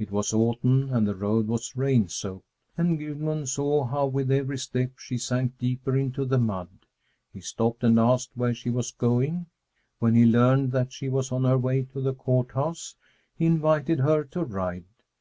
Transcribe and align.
It 0.00 0.10
was 0.10 0.32
autumn 0.34 0.88
and 0.92 1.06
the 1.06 1.14
road 1.14 1.46
was 1.46 1.76
rain 1.76 2.08
soaked, 2.08 2.44
and 2.76 2.98
Gudmund 2.98 3.48
saw 3.48 3.84
how, 3.84 4.06
with 4.06 4.28
every 4.32 4.58
step, 4.58 4.98
she 4.98 5.16
sank 5.16 5.58
deeper 5.58 5.96
into 5.96 6.24
the 6.24 6.38
mud. 6.40 6.70
He 7.32 7.38
stopped 7.40 7.84
and 7.84 7.96
asked 7.96 8.32
where 8.34 8.52
she 8.52 8.68
was 8.70 8.90
going. 8.90 9.46
When 10.00 10.16
he 10.16 10.26
learned 10.26 10.72
that 10.72 10.92
she 10.92 11.08
was 11.08 11.30
on 11.30 11.44
her 11.44 11.56
way 11.56 11.84
to 11.92 12.00
the 12.00 12.14
Court 12.14 12.50
House, 12.50 12.96
he 13.36 13.46
invited 13.46 14.00
her 14.00 14.24
to 14.24 14.42
ride. 14.42 14.86